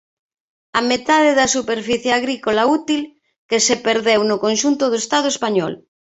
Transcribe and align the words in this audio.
A 0.79 0.81
metade 0.91 1.31
da 1.39 1.47
superficie 1.55 2.11
agrícola 2.13 2.63
útil 2.77 3.01
que 3.49 3.57
se 3.65 3.75
perdeu 3.85 4.21
no 4.29 4.37
conxunto 4.45 4.83
do 4.91 4.97
Estado 5.03 5.27
español. 5.35 5.73